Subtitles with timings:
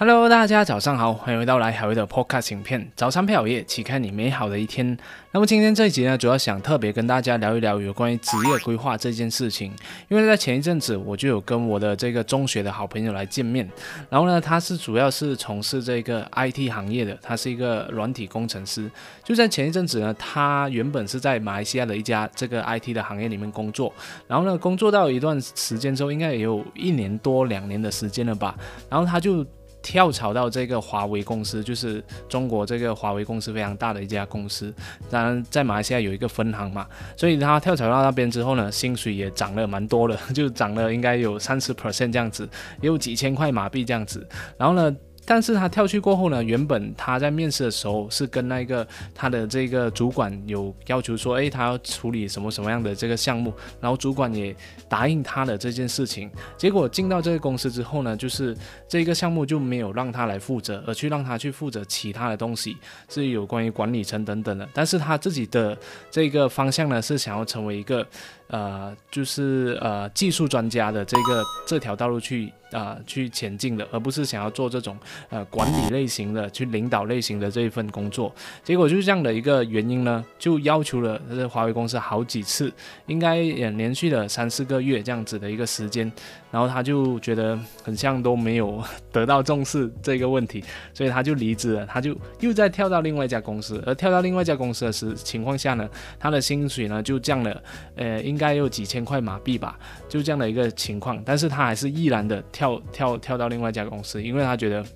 [0.00, 2.88] Hello，大家早上好，欢迎回到来海威的 Podcast 影片。
[2.94, 4.96] 早餐配好夜，启开你美好的一天。
[5.32, 9.72] 那么今天这一集呢，主要想特别跟大家聊一聊有关于职业规划这件事情。
[10.06, 13.68] 因为在前一阵子，我就有跟我的这个中学的好朋友来见面，
[14.08, 18.88] 然后呢，他是主要是从事这个 IT 行业的，他是一个软体工程师。
[19.24, 23.92] 就在前一阵子呢，他原本是在马来西亚的一家这个 IT 的行业里面工作，
[24.28, 28.54] 然后呢，工作到一段时间之后，应该也有一年多两年的时间了吧，
[28.88, 29.44] 然后他就。
[29.88, 34.70] 跳槽到这个华为公司，就是中国这个华为公司非常大的一家公司，
[35.08, 42.46] 当然在马来西亚有一个分行嘛，所以他跳槽到那边之后呢，薪水也涨了蛮多的，就涨了应该有三十 percent 这样子，
[42.82, 44.28] 也有几千块马币这样子，
[44.58, 44.94] 然后呢。
[45.30, 54.56] 但是他跳去过后呢，原本他在面试的时候是跟那个他的这个主管有要求说，诶，他要处理什么什么样的这个项目，然后主管也
[54.88, 56.30] 答应他的这件事情。
[56.56, 58.56] 结果进到这个公司之后呢，就是
[58.88, 62.78] 这个项目就没有让他来负责，而去让他去负责其他的东西，
[63.10, 64.66] 是有关于管理层等等的。
[64.72, 65.76] 但是他自己的
[66.10, 68.06] 这个方向呢，是想要成为一个。
[68.48, 74.96] 呃，就是呃技术专家的这个这条道路去啊去前进的，而不是想要做这种
[75.28, 78.34] 呃管理类型的、去领导类型的这一份工作。
[78.64, 82.72] 结果就是这样的一个原因呢，就要求了这华为公司好几次，
[83.06, 86.10] 应该也连续了三四个月这样子的一个时间。
[86.50, 88.82] 然后他就觉得很像都没有
[89.12, 91.84] 得到重视这个问题，所以他就离职了。
[91.84, 95.86] 他就又再跳到另外一家公司，而跳到另外一家公司的时情况下呢，
[96.18, 97.62] 他的薪水呢就降了，
[97.96, 99.76] 呃，应应该有几千块马币吧，
[100.08, 101.20] 就这样的一个情况。
[101.24, 104.86] 但是他还是毅然的跳跳跳到另外一家公司，因为他觉得。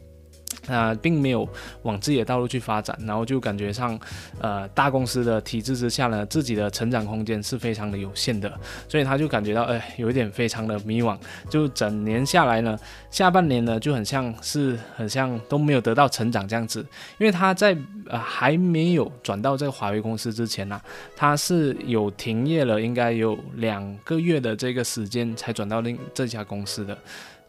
[0.69, 1.49] 啊，并没有
[1.83, 3.99] 往自己的道路去发展，然后就感觉上，
[4.41, 8.53] 呃，大公司的体制之下呢，自己的成长空间是非常的有限的，
[8.89, 11.19] 所以他就感觉到，哎，有一点非常的迷惘。
[11.51, 12.79] 就整年下来呢，
[13.11, 16.81] 下半年呢，就很像是很像都没有得到成长这样子。
[17.19, 17.77] 因为他在
[18.09, 20.81] 呃还没有转到这个华为公司之前呢，
[21.17, 26.97] 他是有停业了，应该有两个月的这个时间才转到另这家公司的。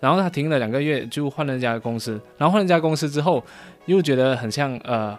[0.03, 2.19] 然后他停了两个月，就换了一家公司。
[2.37, 3.41] 然后换了一家公司之后，
[3.85, 5.17] 又觉得很像呃。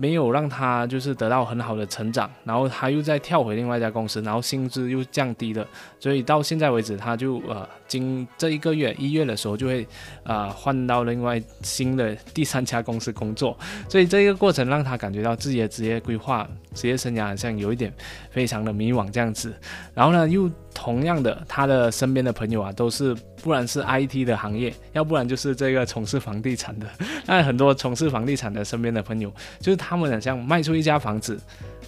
[0.00, 5.66] 没有让他就是得到很好的成长，然后他又再跳回另外一家公司，然后薪资又降低了，
[5.98, 9.86] 所以到现在为止，他就呃，今这一个月一月的时候就会
[10.22, 13.58] 啊换到另外新的第三家公司工作，
[13.88, 17.92] 所以这个过程让他感觉到自己的职业规划、职业生涯好像有一点
[18.30, 19.52] 非常的迷惘这样子。
[19.92, 26.86] 然后呢，又同样的，他的身边的朋友啊，都是不然是 IT 的行业，要不然就是这个从事房地产的。
[27.26, 29.32] 那很多从事房地产的身边的朋友。
[29.60, 31.38] 就是他们好像卖出一家房子，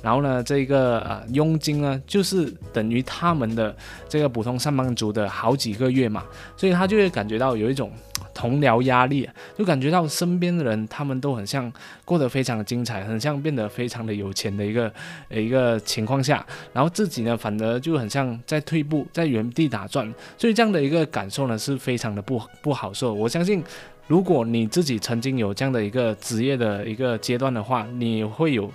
[0.02, 3.74] 然后呢，这个呃佣金呢，就是等于他们的
[4.08, 6.24] 这个普通上班族的好几个月嘛，
[6.56, 7.90] 所以他就会感觉到有一种
[8.32, 11.72] 同僚压力，就感觉到身边的人他们都很像
[12.04, 14.92] 过得非常精彩，很像变得非常的有钱的一个
[15.28, 23.62] 一个情况下，然后自己呢反而就很像在退步，在原地打转，所以这样的一个感受呢是非常的不不好受，我相信。
[24.06, 28.72] 如果你自己曾经有这样的一个职业的一个阶段的话，你会有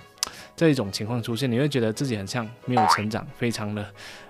[0.56, 3.84] 这一种情况出现，你会觉得自己很像没有成长，非常的。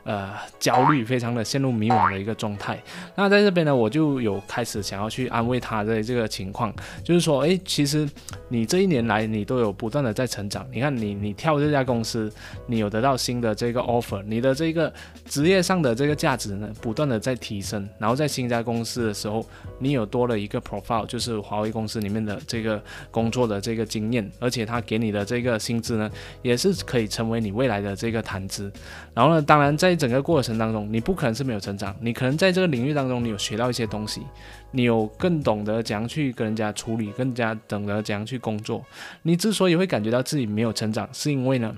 [0.05, 2.79] 呃，焦虑，非常的陷入迷惘的一个状态。
[3.17, 6.71] 那在这边呢，我就有开始想要去安慰他的这个情况，
[7.03, 8.07] 就是说，诶，其实
[8.51, 10.69] 你这一年来，你都有不断的在成长。
[10.71, 12.31] 你看，你你跳这家公司，
[12.67, 14.93] 你有得到新的这个 offer，你的这个
[15.25, 17.89] 职业上的这个价值呢，不断的在提升。
[17.99, 19.43] 然后在新家公司的时候，
[19.79, 22.79] 你有多了一个 profile，就是华为公司里面的这个
[23.11, 28.73] 工作的这个经验，而且他给你的这个薪资呢，也是可以成为你未来的这个谈资。
[29.13, 34.23] 然后呢，当然在整个过程当中，你不可能是没有成长，你可能在这个领域当中，你有学到一些东西，
[34.71, 38.83] 你有更懂得怎样去跟人家处理，更加懂得怎样去工作。
[39.23, 41.77] 你之所以会感觉到自己没有成长，是因为呢，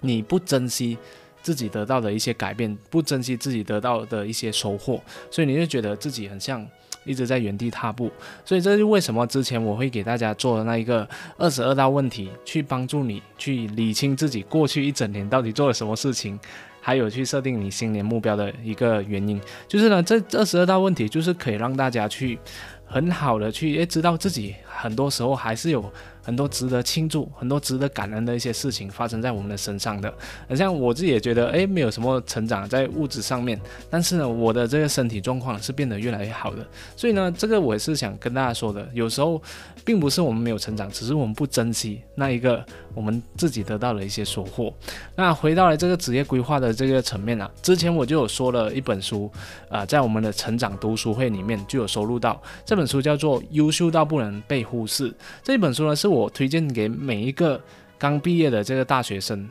[0.00, 0.96] 你不珍惜
[1.42, 6.66] 自己得到的一些改变，不珍惜自己得到的一些收获，所以你就觉得自己很像。
[7.06, 8.10] 一直在原地踏步，
[8.44, 11.08] 所以这就为什么之前我会给大家做的那一个
[11.38, 16.38] 二十二道问题，去帮助你去理清自己过去一整年到底做了什么事情，
[16.80, 22.38] 还有去设定你新年目标的一个原因，就是呢，这二十二道问题就是可以让大家去
[22.84, 25.84] 很好的去诶知道自己很多时候还是有
[26.22, 30.12] 很多值得庆祝、很多值得感恩的一些事情发生在我们的身上的。
[30.54, 36.66] 像我自己也觉得，诶，没有什么成长在物质上面，但是呢，我的这个身体状况是变得越来越好的。
[36.96, 39.40] 所以呢，这个我是想跟大家说的，有时候
[39.84, 44.74] 并不是我们没有成长，只是我们不珍惜那一个我们自己得到的一些收获。
[45.14, 49.30] 那回到了这个职业规划的这个层面啊，之前我就有说了一本书，
[49.68, 55.10] 啊，在我们的成长读书会里面就有收录到这本书，叫做《优秀到不能被忽视》。
[55.42, 57.60] 这本书呢，是我推荐给每一个
[57.96, 59.48] 刚毕业的这个大学生。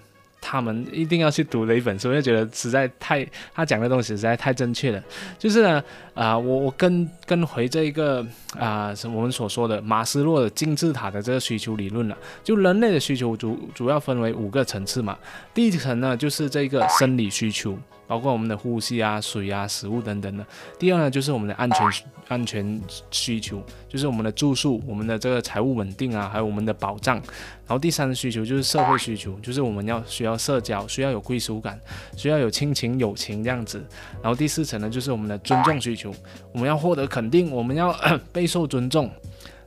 [0.47, 5.03] 他们一定要去读的一本书，就觉得实在太他讲的东西实在太正确了。
[5.39, 5.83] 就是呢，
[6.13, 8.23] 啊，我我跟跟回这一个
[8.55, 12.15] 啊，我们所说的马斯洛的金字塔的这个需求理论了。
[12.43, 15.17] 就人类的需求主主要分为五个层次嘛。
[15.51, 17.75] 第一层呢，就是这个生理需求。
[18.07, 20.45] 包括我们的呼吸啊、水啊、食物等等的。
[20.77, 21.79] 第二呢，就是我们的安全
[22.27, 22.81] 安全
[23.11, 27.15] 需求，就是我们的住宿、我们的这个财务稳定啊，还有我们的保障。
[27.17, 31.79] 然后第三个需求就是社会需求，就是我们要需要社交，需要有归属感，
[32.15, 33.83] 需要有亲情友情这样子。
[34.21, 36.13] 然后第四层呢，就是我们的尊重需求，
[36.51, 37.95] 我们要获得肯定，我们要
[38.31, 39.09] 备受尊重。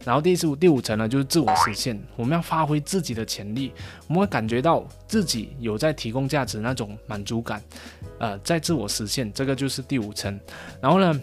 [0.05, 3.73] 然后第四第五层呢，就是自我实现，我们要发挥自己的潜力，
[4.07, 7.63] 我们会感觉到自己有在提供价值那种满足感，
[8.19, 10.39] 呃，在自我实现，这个就是第五层。
[10.81, 11.21] 然后呢？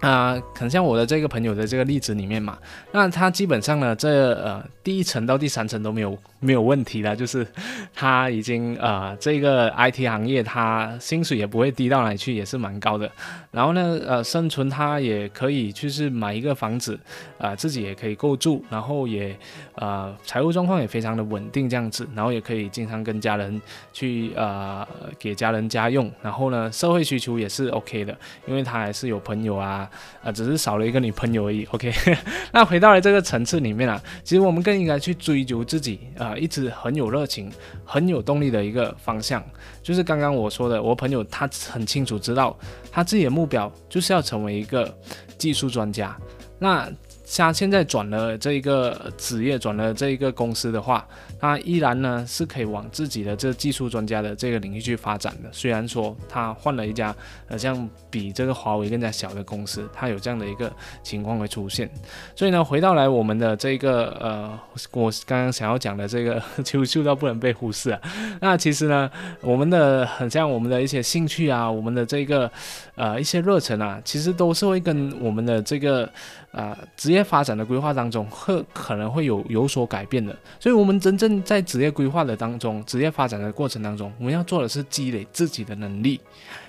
[0.00, 2.56] 啊，可能像我的这个朋友的这个例子里面嘛，
[2.92, 7.44] 那他基本上呢，这呃第一层到第三层都没有没有问题的，就是
[7.92, 13.10] 他已经呃这个 IT 行业，他薪水也不会低到哪里去，也是蛮高的。
[13.50, 16.96] 然后呢，呃生存他也可以就是买一个房子，
[17.36, 19.36] 啊自己也可以够住，然后也
[19.74, 23.60] 呃财务状况也非常的稳定这样子，然后也可以经常跟家人
[23.92, 24.86] 去呃
[25.18, 28.16] 给家人家用，然后呢社会需求也是 OK 的，
[28.46, 29.87] 因为他还是有朋友啊。
[30.22, 31.64] 啊，只是少了一个女朋友而已。
[31.66, 31.92] OK，
[32.52, 37.50] 那回到了这个层次里面啊，其实我们更应该去追求自己啊，一直很有热情、
[37.84, 39.44] 很有动力的一个方向。
[39.82, 42.56] 就是刚刚我说的，我朋友他很清楚知道
[42.90, 44.94] 他自己的目标就是要成为一个
[45.38, 46.16] 技术专家。
[46.58, 46.90] 那
[47.36, 51.06] 他现在转了这一个职业，转了这一个公司的话，
[51.38, 55.48] 他依然呢是可以往自己的这技术专家的这个领域去发展的。
[55.52, 57.14] 虽然说他换了一家，
[57.46, 60.72] 呃，像比这个华为更加小的公司，他有这样的一个
[61.02, 61.88] 情况会出现。
[62.34, 64.58] 所以呢，回到来我们的这个呃，
[64.92, 66.42] 我刚刚想要讲的这个
[66.72, 68.00] 优秀到不能被忽视啊。
[68.40, 69.08] 那其实呢，
[69.42, 72.50] 我们的很像我们的一些兴趣啊，我们的这个
[72.96, 76.10] 呃一些热忱啊，其实都是会跟我们的这个。
[76.50, 86.20] 啊，职业业发展的规划当中会可能会有有所改变的，所以，我们真正在职业规划的当中，职业发展的过程当中，我们要做的是积累自己的能力，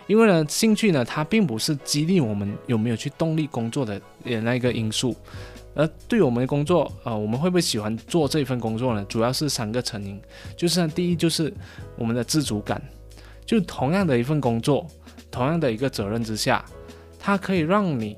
[0.08, 5.16] 因为呢，兴趣呢，它并不是激励我们有没有去动力工作的那一个因素，
[5.76, 9.06] 而对我们的工作，呃，我们会不会喜欢做这份工作呢？
[9.06, 10.20] 主要是三个成因，
[10.58, 11.54] 就是呢第一就是
[11.96, 12.82] 我们的自主感，
[13.46, 14.86] 就同样的一份工作，
[15.30, 16.66] 同样的一个责任之下，
[17.20, 18.18] 它可以让你。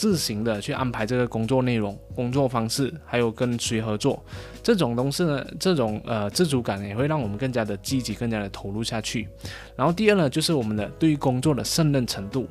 [0.00, 4.24] 自行的去安排这个工作内容、工作方式，还有跟谁合作，
[4.62, 9.28] 这种东西呢，这种呃自主感也会让我们更加的积极、更加的投入下去。
[9.76, 12.48] 然后第二呢，就是我们的对于工作的胜任程度，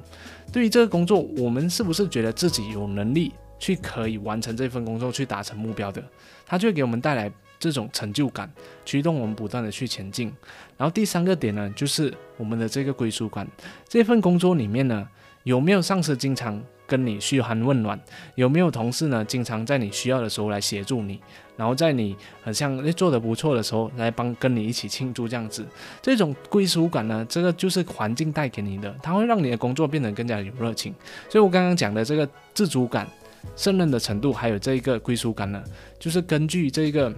[0.53, 6.03] 对于这个工作，我们是不是觉得自己有能力去可以完成这份工作，去达成目标的？
[6.45, 8.47] 它就会给我们带来这种成就感，
[8.85, 10.31] 驱动我们不断的去前进。
[10.77, 13.47] 然后第三个点呢，就是我们的这个归属感，
[13.87, 15.09] 这份工作里面呢，
[15.45, 16.63] 有没有上司经常？
[16.89, 17.97] 跟你嘘寒问暖，
[18.33, 19.23] 有没有同事呢？
[19.23, 21.19] 经常在你需要的时候来协助你，
[21.55, 25.63] 然后在你很像做的不错的时候来帮跟你一起庆祝这样子，
[26.01, 30.93] 这种归属感呢，这个就是环境带给你的，它会让你的工作变得更加有热情。
[31.29, 33.07] 所以我刚刚讲的这个自主感、
[33.55, 35.63] 胜任的程度，还有这一个归属感呢，
[35.99, 37.13] 就是根据这个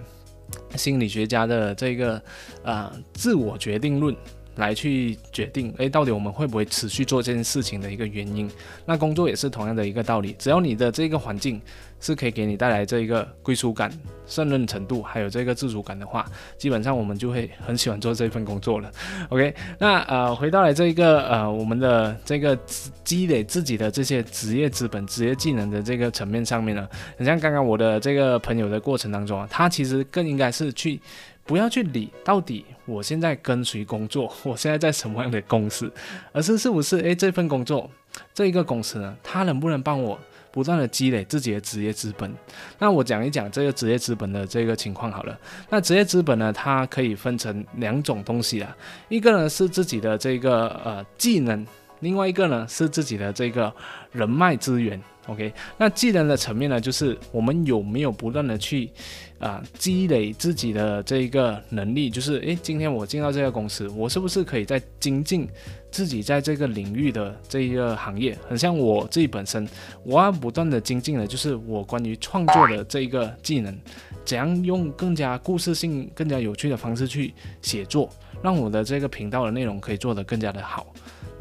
[0.76, 2.22] 心理学家的这个
[2.62, 4.14] 呃自我决定论。
[4.56, 8.50] 来去决定，诶，到底我们会不会持续做这件事情的一个原因？
[8.84, 11.60] 那工作也是同样的一个道理，只要你的这个环境
[12.00, 13.90] 是可以给你带来这一个归属感、
[14.26, 16.26] 胜任程度，还有这个自主感的话，
[16.58, 18.90] 基本上我们就会很喜欢做这份工作了。
[19.30, 22.58] OK，那呃，回到来这一个呃，我们的这个
[23.02, 31.00] 积累自己的这些职业资本、职业技能的这个层面上面呢，很像刚刚我的这个朋友的过程当中啊，他其实更应该是去。
[31.44, 35.90] 不要去理到底我现在跟谁工作， 我现在在什么样的公司，
[36.32, 37.90] 而是是不是诶这份工作
[38.32, 40.18] 这一个公司呢，它能不能帮我
[40.50, 42.32] 不断的积累自己的职业资本？
[42.78, 45.38] 那我讲一讲这个职业资本的这个情况好了。
[45.70, 48.76] 那职业资本呢，它可以分成两种东西啊，
[49.08, 51.66] 一个呢是自己的这个呃技能。
[52.02, 53.74] 另外一个呢是自己的这个
[54.12, 55.00] 人脉资源。
[55.28, 58.90] OK，那技能的层面呢，就是我们有没有不断的去
[59.38, 65.48] 啊积累自己的这一个能力，就是诶，今天我进到这个公司，我是不是可以在精进
[65.92, 68.36] 自己在这个领域的这一个行业？
[68.48, 69.64] 很像我自己本身，
[70.02, 73.72] 我要不断的精进的，就是我关于创作的这一个技能，
[74.24, 78.10] 怎样用更加故事性、更加有趣的方式去写作，
[78.42, 80.92] 让我的这个频道的内容可以做得更加的好。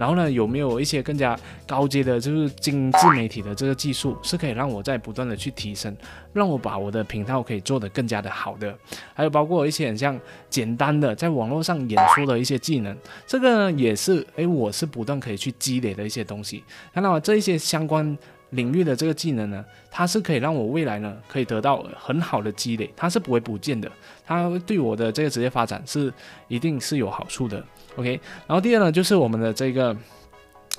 [0.02, 5.96] 然后呢，有没有一些更加高阶的，就是精致媒体的这个技术，是可以让我在不断的去提升，
[6.34, 8.76] 让我把我的频道可以做得更加的好的。
[9.14, 16.64] 还有包括一些很像简单的在网络上演说的一些技能，这个呢也是，诶，我是不断可以去积累的一些东西。
[16.92, 17.12] 看到？
[17.20, 18.18] 这一些相关
[18.50, 23.92] 领域的这个技能呢，它是可以让我未来呢可以得到很好的积累，它是不会不见的，
[24.26, 26.12] 它对我的这个职业发展是
[26.48, 27.64] 一定是有好处的。
[27.98, 29.96] OK，然后第二呢，就是我们的这个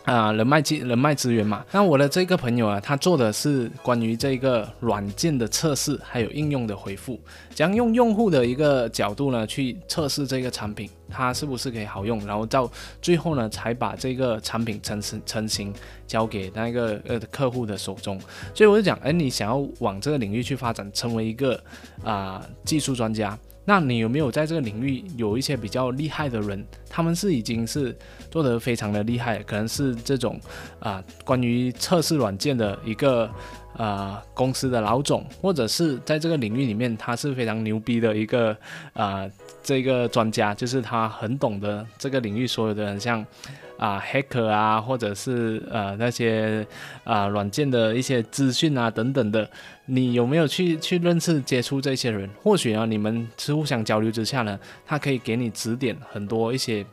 [0.05, 1.63] 啊人脉资人脉资源嘛。
[1.71, 7.21] 那我的这个朋友啊，他做的是关于这个软件的测试，还有应用的回复，
[7.55, 12.69] 将用用户的一个角度呢去测试这个产品，它是不是可以好用，然后到
[13.03, 15.73] 最后呢才把这个产品成成成型
[16.07, 18.19] 交给那个呃客户的手中。
[18.55, 21.63] 所以我就讲，哎，你想要往这个领域去发展，成为一个
[22.03, 23.39] 啊技术专家。
[23.65, 26.65] 那你有没有在这个领域有一些比较厉害的人？
[26.91, 27.97] 他们是已经是
[28.31, 30.39] 做得非常的厉害，可能是这种
[30.81, 33.31] 啊关于测试软件的一个
[33.77, 38.57] 啊公司的老总，或者是在这个领域里面他是非常牛逼的一个
[38.93, 39.29] 啊
[39.63, 43.25] 这个专家，就是他很懂得这个领域所有的人像。
[43.79, 46.65] 啊，hacker 啊，或者是呃那些
[47.03, 49.51] 啊软件的一些资讯啊等等的，
[49.87, 52.31] 你有没有去去认识接触这些人？
[52.41, 56.87] 或许啊，你们是互相交流之下呢，他可以给你指点很多一些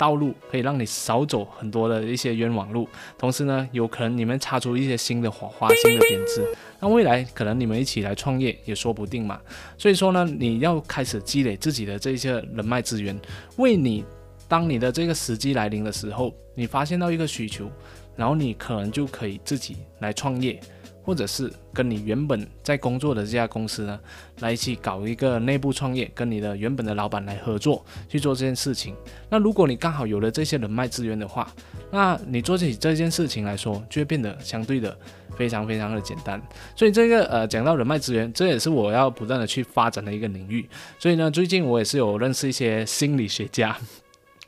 [0.00, 2.88] 道路，可以让你少走很多的一些冤枉路。
[3.18, 6.42] 同时呢，有可能你们擦出一些新的火花、新的点子，
[6.80, 9.38] 那未来可能你们一起来创业也说不定嘛。
[9.76, 13.14] 所以说呢，你要开始积累自己的这些人脉资源，
[13.58, 14.02] 为你。
[14.48, 17.70] 当你的这个时机来临的时候，你发现到一个需求，
[18.16, 20.58] 然后你可能就可以自己来创业，
[21.02, 23.98] 或者是跟你原本在工作的这家公司呢，
[24.40, 28.94] 来一起搞一个内部创业，跟你的原本的老板来合作去做这件事情。
[29.28, 31.52] 那如果你刚好有了这些人脉资源的话，
[31.90, 34.96] 那你做起这件事情来说，就会变得相对的
[35.36, 36.40] 非常非常的简单。
[36.76, 40.68] 所以这个呃，讲到人脉资源，这也是我要不断的去发展的一个领域。
[40.98, 43.76] 所以呢，最近我也是有认识一些心理学家。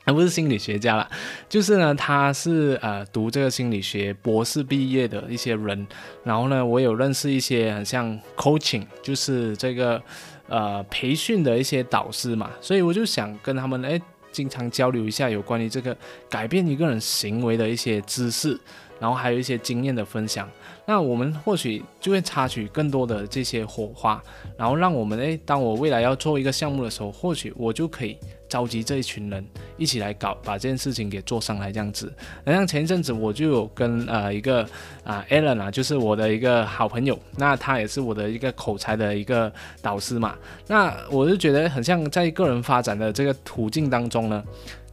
[0.05, 1.09] 还不是心理学家了，
[1.47, 5.87] 就是呢，他是呃读这个心理学博士毕业的一些人，
[6.23, 10.01] 然后呢，我有认识一些很像 coaching，就是这个
[10.49, 15.95] 呃培训的一些导师嘛，所以我就想跟他们哎经常交流一下有关于这个
[16.29, 18.59] 改变一个人行为的一些知识，
[18.99, 20.49] 然后还有一些经验的分享，
[20.85, 24.21] 那我们或许就会插取更多的这些火花，
[24.57, 28.17] 然后让我们哎，当我未来要做一个项目的时候，或许我就可以。
[28.53, 29.43] 召集这一群人
[29.77, 32.13] 一起来搞，把这件事情给做上来，这样子。
[32.43, 34.63] 那像前一阵子我就有跟呃一个
[35.03, 40.35] 啊 Alan 啊，就是我的一个好朋友，那他也是我的一个口才的一个导师嘛。
[40.67, 44.43] 那我就觉得很像在个人发展的这个途径当中呢。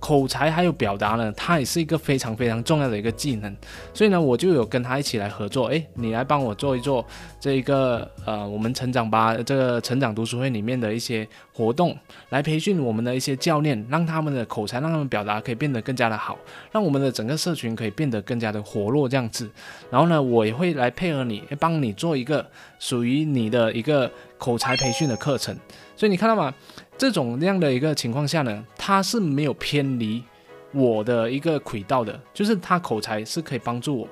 [0.01, 3.55] 口才还有表达呢，它也是一个非常非常重要的一个技能，
[3.93, 7.05] 所以呢，我就有跟他一起来合作，诶，你来帮我做一做
[7.39, 11.97] 这一个呃，我们成长吧这个成长读书会里面的一些活动，
[12.31, 16.39] 来培训我们的一些教练，让他们的口才，让他们表达可以变得更加的好，
[16.73, 19.51] 让我们的整个社群可以变得更加的活络这样子。
[19.91, 22.45] 然后呢，我也会来配合你，帮你做一个
[22.79, 25.55] 属于你的一个口才培训的课程。
[25.95, 26.55] 所以你看到吗？
[27.01, 30.23] 这种那样的一个情况下呢，他是没有偏离
[30.71, 34.09] 我的一个轨道的，就是他口才是可以帮助我，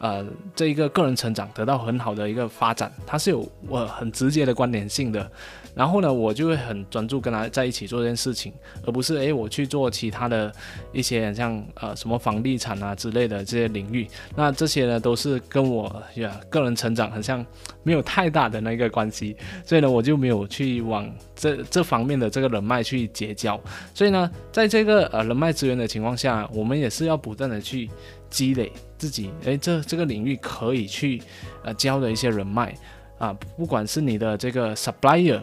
[0.00, 0.26] 呃，
[0.56, 5.30] 这一个个人成长得到很好的一个发展，它是有我很直接的关联性的。
[5.72, 8.52] 然后呢，我就会很专注跟他在一起做这件事情，
[8.84, 10.52] 而不是诶我去做其他的
[10.92, 14.08] 一些像呃什么房地产啊之类的这些领域。
[14.34, 17.44] 那这些呢都是跟我呀个人成长很像，
[17.84, 19.36] 没有太大的那个关系。
[19.64, 23.58] 所以呢，我就没有去往这这方面的这个人脉去结交。
[23.94, 27.88] 所以呢，在这个呃人脉资源的情况下，我们也是要不断的去
[28.30, 31.20] 积累自己诶这这个领域可以去
[31.64, 32.74] 呃交的一些人脉
[33.18, 35.40] 啊，不管是你的这个 supplier。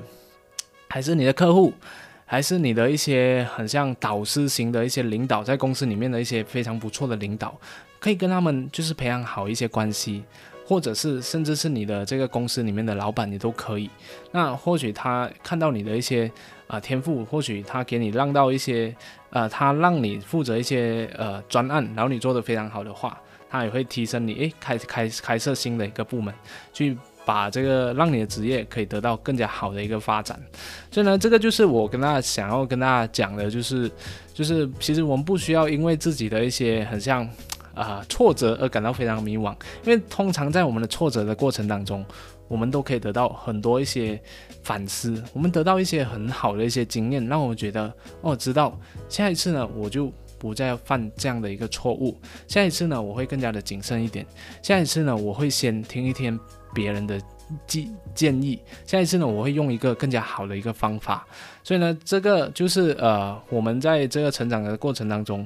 [0.89, 1.73] 还是你的客户，
[2.25, 7.59] 还是你的一些很像导师型的一些领导，在公司里面的一些非常不错的领导，
[7.99, 10.23] 可以跟他们就是培养好一些关系，
[10.65, 13.89] 或者是甚至是你的这个公司里面的老板，你都可以。
[14.31, 16.31] 那或许他看到你的一些
[16.67, 18.95] 啊天赋，或许他给你让到一些，
[19.31, 23.19] 呃，他让你负责一些呃专案，然后你做的非常好的话，
[23.49, 26.33] 他也会提升你，诶，开开开设新的一个部门，
[26.71, 30.39] 去把这个让你的职业可以得到更加好的一个发展。
[30.91, 33.91] 所以呢，这个就是我跟大家想要跟大家讲的，就是
[34.33, 37.27] 就是其实我们不需要因为自己的一些很像。
[37.77, 42.03] 啊，挫折而感到非常迷惘，因为通常在我们的挫折的过程当中，
[42.47, 44.19] 我们都可以得到很多一些
[44.63, 54.25] 反思，我们得到一些很好的一些经验，让我们觉得哦，知道下一次呢，我就不再犯这样的一个错误，下一次呢，我会更加的谨慎一点，
[54.61, 56.39] 下一次呢，我会先听一听
[56.73, 57.21] 别人的
[57.65, 61.25] 建建议，下一次呢，我会用一个更加好的一个方法，
[61.63, 65.45] 所以呢，这个就是呃，我们在这个成长的过程当中。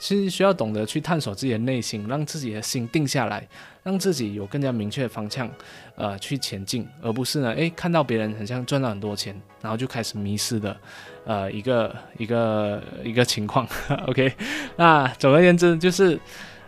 [0.00, 3.46] 是需要懂得去探索自己的内心，让自己的心定下来，
[3.84, 5.48] 让自己有更加明确的方向，
[5.94, 10.76] 呃，去前进，而不是呢，诶，看到别人很像赚到很多钱，然后就开始迷失的，
[11.24, 13.68] 呃，一个一个一个情况。
[14.08, 14.32] OK，
[14.76, 16.18] 那总而言之就是。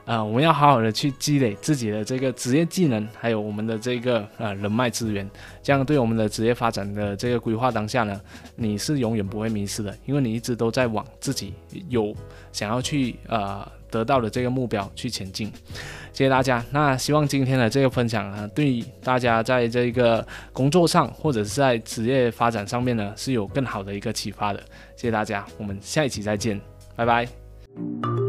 [0.05, 5.29] 啊，我们要好好的去积累自己的这个职业技能，还有我们的这个呃人脉资源，
[5.63, 8.21] 这样对我们的职业发展的这个规划当下呢，
[8.57, 11.55] 你是永远不会迷失的，因为你一直都在往自己
[11.89, 12.15] 有
[12.51, 15.53] 想要去呃得到的这个目标去前进。
[16.13, 24.59] 谢谢大家，那希望今天的这个分享啊，对大家在这个工作上或者是在职业发展上面呢，是有更好的一个启发的。
[24.97, 26.61] 谢谢大家，我们下一期再见，
[26.97, 28.22] 拜拜。